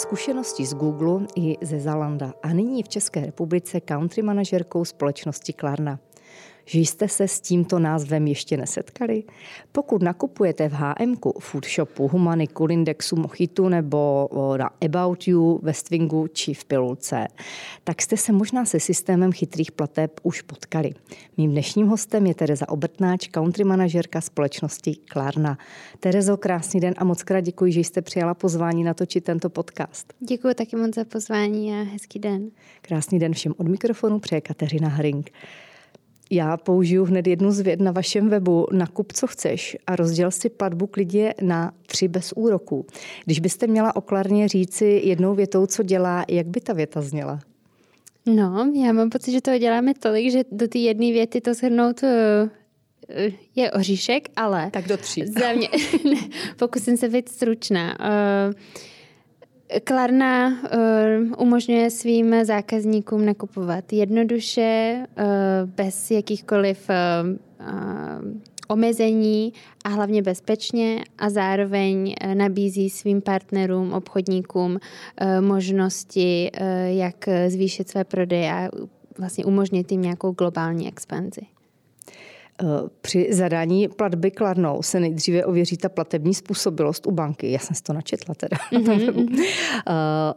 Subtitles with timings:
[0.00, 2.32] zkušenosti z Google i ze Zalanda.
[2.42, 5.98] A nyní v České republice country manažerkou společnosti Klarna
[6.64, 9.22] že jste se s tímto názvem ještě nesetkali?
[9.72, 16.54] Pokud nakupujete v HM, Food Shopu, Humany, Kulindexu, Mochitu nebo na About You, Westwingu či
[16.54, 17.26] v Pilulce,
[17.84, 20.92] tak jste se možná se systémem chytrých plateb už potkali.
[21.36, 25.58] Mým dnešním hostem je Tereza Obrtnáč, country manažerka společnosti Klárna.
[26.00, 30.14] Terezo, krásný den a moc krát děkuji, že jste přijala pozvání natočit tento podcast.
[30.20, 32.50] Děkuji taky moc za pozvání a hezký den.
[32.82, 35.30] Krásný den všem od mikrofonu přeje Kateřina Hring.
[36.30, 40.48] Já použiju hned jednu z věd na vašem webu, nakup, co chceš a rozděl si
[40.48, 42.86] platbu klidně na tři bez úroků.
[43.24, 47.40] Když byste měla oklarně říci jednou větou, co dělá, jak by ta věta zněla?
[48.26, 52.02] No, já mám pocit, že toho děláme tolik, že do té jedné věty to shrnout
[52.02, 52.50] eh,
[53.56, 54.70] je oříšek, ale...
[54.70, 55.26] Tak do tří.
[55.26, 55.68] Za mě,
[56.56, 57.98] pokusím se být stručná.
[58.00, 58.54] Uh,
[59.84, 60.58] Klarna uh,
[61.38, 65.24] umožňuje svým zákazníkům nakupovat jednoduše, uh,
[65.70, 68.30] bez jakýchkoliv uh,
[68.68, 69.52] omezení
[69.84, 74.78] a hlavně bezpečně a zároveň nabízí svým partnerům, obchodníkům
[75.40, 76.50] možnosti,
[76.86, 78.68] jak zvýšit své prodeje a
[79.18, 81.40] vlastně umožnit jim nějakou globální expanzi.
[82.62, 82.66] Eh,
[83.00, 87.52] při zadání platby kladnou se nejdříve ověří ta platební způsobilost u banky.
[87.52, 88.56] Já jsem si to načetla teda.
[88.72, 89.44] Mm-hmm.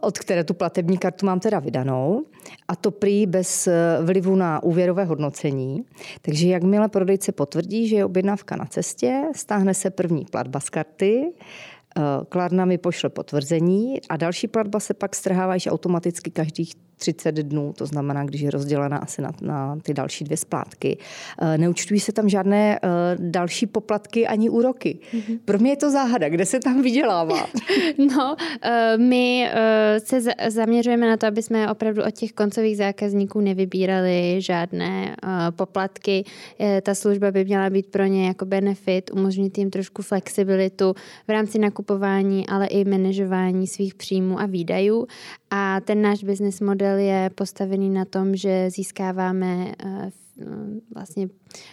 [0.00, 2.24] Od které tu platební kartu mám teda vydanou.
[2.68, 5.84] A to prý bez eh, vlivu na úvěrové hodnocení.
[6.22, 11.32] Takže jakmile prodejce potvrdí, že je objednávka na cestě, stáhne se první platba z karty,
[12.28, 17.72] Kladna mi pošle potvrzení a další platba se pak strhává již automaticky každých 30 dnů,
[17.76, 20.98] to znamená, když je rozdělena asi na, na ty další dvě splátky.
[21.40, 22.90] Eh, neúčtují se tam žádné uh,
[23.30, 24.98] další poplatky ani úroky.
[25.12, 25.38] Mm-hmm.
[25.44, 27.46] Pro mě je to záhada, kde se tam vydělává?
[27.98, 29.50] no, uh, my
[29.98, 35.16] se za- zaměřujeme na to, aby jsme opravdu od těch koncových zákazníků nevybírali žádné
[35.56, 36.24] poplatky.
[36.82, 40.94] Ta služba by měla být pro ně jako benefit, umožnit jim trošku flexibilitu
[41.28, 45.06] v rámci nakupování, ale i manažování svých příjmů a výdajů.
[45.54, 50.10] A ten náš business model je postavený na tom, že získáváme eh,
[50.94, 51.28] vlastně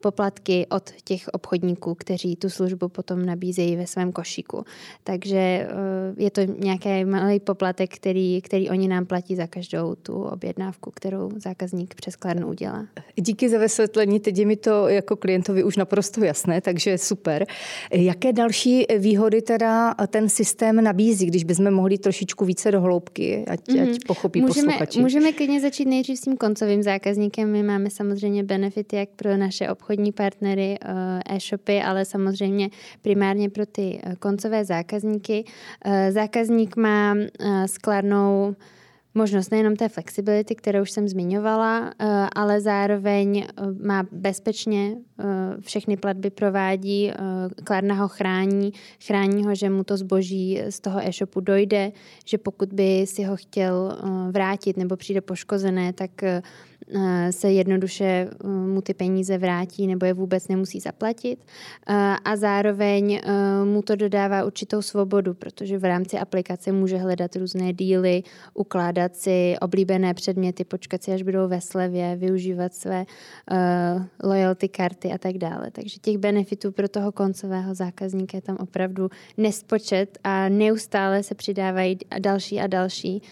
[0.00, 4.64] poplatky od těch obchodníků, kteří tu službu potom nabízejí ve svém košíku.
[5.04, 5.68] Takže eh,
[6.16, 11.30] je to nějaký malý poplatek, který, který oni nám platí za každou tu objednávku, kterou
[11.36, 12.86] zákazník přes Klarnu udělá.
[13.16, 17.46] Díky za vysvětlení, teď je mi to jako klientovi už naprosto jasné, takže super.
[17.92, 23.60] Jaké další výhody teda ten systém nabízí, když bychom mohli trošičku více do hloubky, ať,
[23.60, 23.82] mm-hmm.
[23.82, 23.98] ať mhm.
[24.06, 25.00] pochopí můžeme, posluchači?
[25.00, 27.52] Můžeme klidně začít nejdřív s tím koncovým zákazníkem.
[27.52, 32.70] My máme samozřejmě benefity jak pro naše naše obchodní partnery, eh, e-shopy, ale samozřejmě
[33.02, 35.44] primárně pro ty eh, koncové zákazníky.
[35.84, 37.14] Eh, zákazník má
[37.66, 38.56] skladnou
[39.14, 41.92] možnost nejenom té flexibility, kterou už jsem zmiňovala,
[42.34, 43.46] ale zároveň
[43.82, 44.96] má bezpečně
[45.60, 47.12] všechny platby provádí,
[47.64, 48.72] Klarna ho chrání,
[49.06, 51.92] chrání ho, že mu to zboží z toho e-shopu dojde,
[52.24, 53.98] že pokud by si ho chtěl
[54.30, 56.10] vrátit nebo přijde poškozené, tak
[57.30, 61.44] se jednoduše eh, mu ty peníze vrátí nebo je vůbec nemusí zaplatit.
[61.88, 61.94] Eh,
[62.24, 63.20] a zároveň
[63.64, 68.22] mu to dodává určitou svobodu, protože v rámci aplikace může hledat různé díly,
[68.54, 73.06] ukládat si oblíbené předměty, počkat si, až budou ve slevě, využívat své
[74.24, 75.70] loyalty karty a tak dále.
[75.70, 81.98] Takže těch benefitů pro toho koncového zákazníka je tam opravdu nespočet a neustále se přidávají
[82.18, 83.22] další a další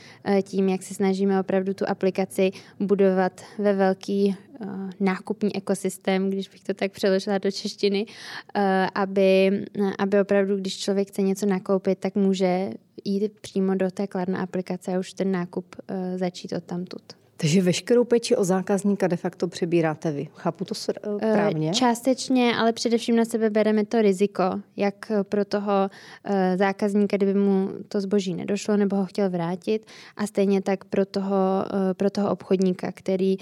[0.43, 2.51] tím, jak se snažíme opravdu tu aplikaci
[2.81, 8.63] budovat ve velký uh, nákupní ekosystém, když bych to tak přeložila do češtiny, uh,
[8.95, 9.51] aby,
[9.99, 12.71] aby opravdu, když člověk chce něco nakoupit, tak může
[13.05, 17.03] jít přímo do té kladné aplikace a už ten nákup uh, začít od tamtud.
[17.41, 20.29] Takže veškerou péči o zákazníka de facto přebíráte vy.
[20.35, 21.71] Chápu to eh, správně?
[21.71, 24.45] Částečně, ale především na sebe bereme to riziko,
[24.77, 25.91] jak pro toho
[26.25, 31.07] eh, zákazníka, kdyby mu to zboží nedošlo nebo ho chtěl vrátit a stejně tak pro
[31.07, 33.37] toho, eh, pro toho obchodníka, který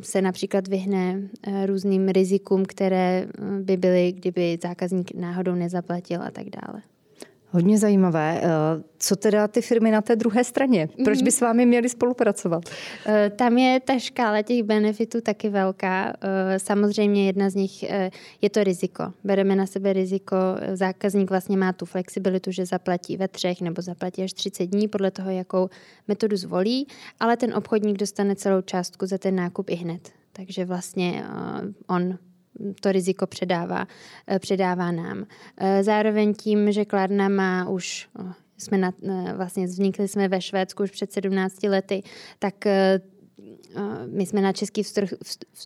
[0.00, 1.20] se například vyhne
[1.66, 3.26] různým rizikům, které
[3.60, 6.82] by byly, kdyby zákazník náhodou nezaplatil a tak dále.
[7.54, 8.40] Hodně zajímavé.
[8.42, 8.48] Eh,
[8.98, 10.88] co teda ty firmy na té druhé straně?
[11.04, 12.62] Proč by s vámi měli spolupracovat?
[13.06, 16.12] Eh, tam je ta škála těch benefitů taky velká.
[16.20, 17.84] Eh, samozřejmě jedna z nich
[18.42, 19.12] je to riziko.
[19.24, 20.36] Bereme na sebe riziko.
[20.72, 25.10] Zákazník vlastně má tu flexibilitu, že zaplatí ve třech nebo zaplatí až 30 dní podle
[25.10, 25.68] toho, jakou
[26.08, 26.86] metodu zvolí,
[27.20, 30.10] ale ten obchodník dostane celou částku za ten nákup i hned.
[30.32, 31.24] Takže vlastně
[31.86, 32.18] on
[32.80, 33.86] to riziko předává,
[34.28, 35.26] eh, předává nám.
[35.58, 38.08] Eh, zároveň tím, že Klarna má už
[38.58, 38.92] jsme na,
[39.36, 42.02] vlastně vznikli jsme ve Švédsku už před 17 lety,
[42.38, 42.54] tak
[44.06, 45.08] my jsme na český, vstrh,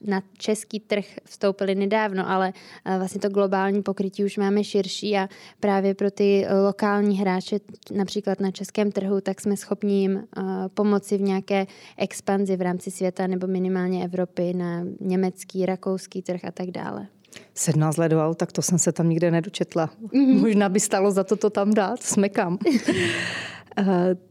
[0.05, 2.53] na český trh vstoupili nedávno, ale
[2.99, 5.29] vlastně to globální pokrytí už máme širší a
[5.61, 7.61] právě pro ty lokální hráče,
[7.93, 10.27] například na českém trhu, tak jsme schopni jim
[10.75, 11.67] pomoci v nějaké
[11.97, 17.07] expanzi v rámci světa nebo minimálně Evropy na německý, rakouský trh a tak dále.
[17.55, 19.91] 17 let tak to jsem se tam nikde nedočetla.
[20.03, 20.41] Mm-hmm.
[20.41, 22.59] Možná by stalo za to to tam dát, smekám.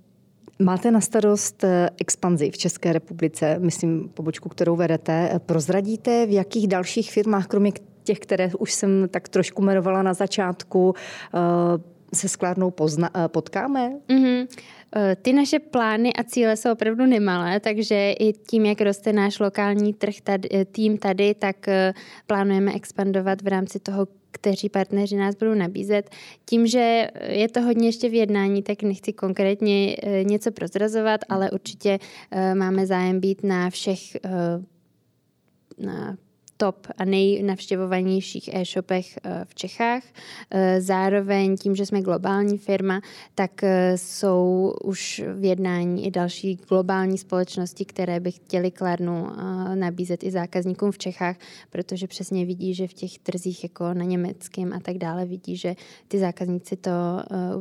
[0.59, 5.39] Máte na starost eh, expanzi v České republice, myslím pobočku, kterou vedete.
[5.45, 7.71] Prozradíte, v jakých dalších firmách, kromě
[8.03, 10.93] těch, které už jsem tak trošku jmenovala na začátku,
[11.33, 11.37] eh,
[12.13, 13.91] se skládnou pozna- eh, potkáme?
[14.09, 14.47] Mm-hmm.
[15.21, 19.93] Ty naše plány a cíle jsou opravdu nemalé, takže i tím, jak roste náš lokální
[19.93, 21.55] trh tady, tým tady, tak
[22.27, 26.09] plánujeme expandovat v rámci toho kteří partneři nás budou nabízet.
[26.45, 31.51] Tím, že je to hodně ještě v jednání, tak nechci konkrétně eh, něco prozrazovat, ale
[31.51, 31.99] určitě
[32.31, 34.29] eh, máme zájem být na všech eh,
[35.77, 36.17] na
[36.57, 40.03] top a nejnavštěvovanějších e-shopech eh, v Čechách.
[40.51, 43.01] Eh, zároveň tím, že jsme globální firma,
[43.35, 49.27] tak eh, jsou už v jednání i další globální společnosti, které by chtěly Klarnu
[49.75, 51.35] nabízet i zákazníkům v Čechách,
[51.69, 55.75] protože přesně vidí, že v těch trzích jako na německém a tak dále vidí, že
[56.07, 56.91] ty zákazníci to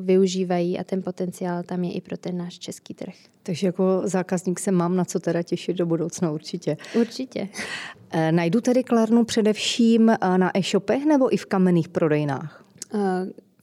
[0.03, 3.15] využívají a ten potenciál tam je i pro ten náš český trh.
[3.43, 6.77] Takže jako zákazník se mám na co teda těšit do budoucna určitě.
[7.01, 7.49] Určitě.
[8.11, 12.64] Eh, najdu tedy Klarnu především eh, na e-shopech nebo i v kamenných prodejnách?
[12.94, 12.99] Eh,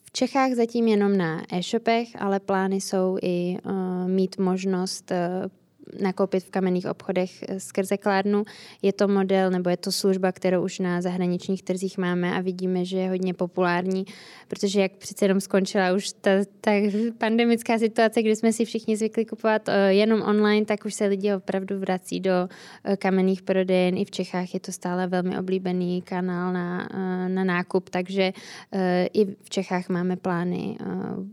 [0.04, 3.57] v Čechách zatím jenom na e-shopech, ale plány jsou i
[4.06, 5.12] mít možnost
[6.00, 8.44] nakoupit v kamenných obchodech eh, skrze klárnu.
[8.82, 12.86] Je to model nebo je to služba, kterou už na zahraničních trzích máme a vidíme,
[12.86, 14.06] že je hodně populární,
[14.48, 16.32] protože jak přece jenom skončila už ta,
[16.62, 16.72] ta
[17.18, 21.34] pandemická situace, kdy jsme si všichni zvykli kupovat eh, jenom online, tak už se lidi
[21.34, 22.50] opravdu vrací do
[22.84, 23.98] eh, kamenných prodejen.
[23.98, 26.90] I v Čechách je to stále velmi oblíbený kanál na,
[27.28, 28.34] na nákup, takže
[29.14, 30.78] i v Čechách máme plány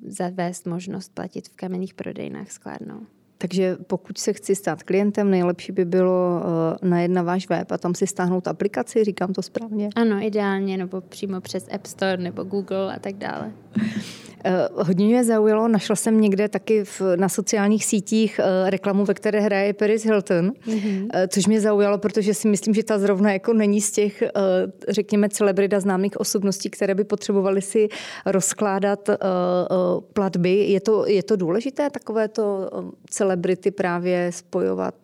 [0.06, 3.06] zavést možnost platit v kamenných prodejnách s klárnou.
[3.42, 6.42] Takže pokud se chci stát klientem, nejlepší by bylo
[6.82, 9.88] eh, najet na váš web a tam si stáhnout aplikaci, říkám to správně?
[9.96, 13.52] Ano, ideálně, nebo přímo přes App Store nebo Google a tak dále.
[14.44, 19.14] Eh, hodně mě zaujalo, našla jsem někde taky v, na sociálních sítích eh, reklamu, ve
[19.14, 21.08] které hraje Paris Hilton, mm-hmm.
[21.28, 24.22] což mě zaujalo, protože si myslím, že ta zrovna jako není z těch,
[24.88, 27.88] řekněme, celebrita známých osobností, které by potřebovaly si
[28.26, 29.10] rozkládat
[30.12, 30.50] platby.
[30.50, 32.70] Je to, je to důležité, takovéto
[33.30, 34.94] celebrity právě spojovat?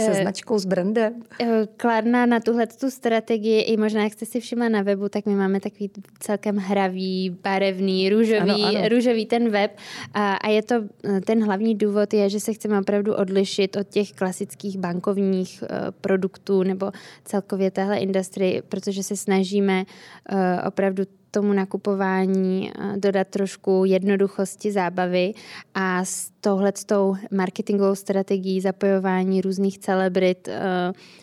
[0.00, 1.22] se eh, značkou, s brandem?
[1.40, 5.26] Eh, Kladna na tuhle tu strategii, i možná jak jste si všimla na webu, tak
[5.26, 8.88] my máme takový celkem hravý, barevný, růžový, ano, ano.
[8.88, 9.76] růžový ten web
[10.14, 10.74] a, a je to,
[11.04, 15.68] eh, ten hlavní důvod je, že se chceme opravdu odlišit od těch klasických bankovních uh,
[16.00, 16.90] produktů nebo
[17.24, 19.84] celkově téhle industry, protože se snažíme
[20.32, 21.04] uh, opravdu
[21.34, 25.32] tomu nakupování dodat trošku jednoduchosti, zábavy
[25.74, 30.48] a s touhletou marketingovou strategií zapojování různých celebrit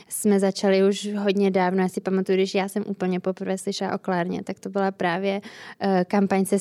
[0.10, 1.82] jsme začali už hodně dávno.
[1.82, 5.42] Já si pamatuju, když já jsem úplně poprvé slyšela o Klárně, tak to byla právě
[6.08, 6.58] kampaň se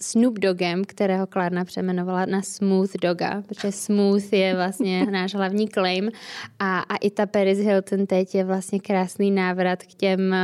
[0.00, 6.10] Snoop Dogem, kterého Klárna přemenovala na Smooth Doga, protože Smooth je vlastně náš hlavní claim
[6.58, 10.34] a, a i ta Paris Hilton teď je vlastně krásný návrat k těm,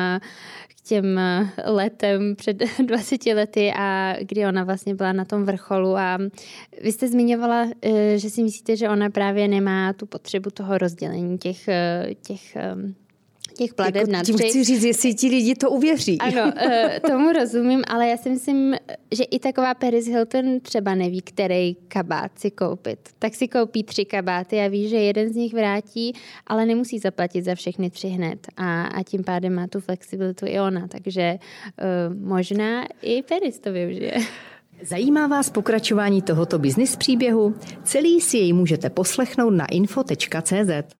[0.84, 5.96] těm eh, letem před 20 lety a kdy ona vlastně byla na tom vrcholu.
[5.96, 6.18] A
[6.82, 11.38] vy jste zmiňovala, eh, že si myslíte, že ona právě nemá tu potřebu toho rozdělení
[11.38, 12.56] těch, eh, těch
[13.52, 16.18] těch pladeb jako na Tím chci říct, jestli ti lidi to uvěří.
[16.18, 18.74] Ano, eh, tomu rozumím, ale já si myslím,
[19.12, 22.98] že i taková Paris Hilton třeba neví, který kabát si koupit.
[23.18, 26.12] Tak si koupí tři kabáty a ví, že jeden z nich vrátí,
[26.46, 28.46] ale nemusí zaplatit za všechny tři hned.
[28.56, 33.72] A, a tím pádem má tu flexibilitu i ona, takže uh, možná i Paris to
[33.72, 34.14] využije.
[34.82, 37.54] Zajímá vás pokračování tohoto biznis příběhu?
[37.84, 40.94] Celý si jej můžete poslechnout na info.cz.